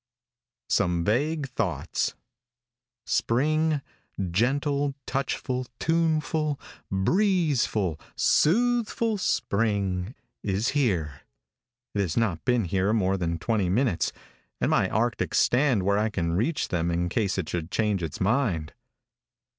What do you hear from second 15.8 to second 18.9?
where I can reach them in case it should change its mind.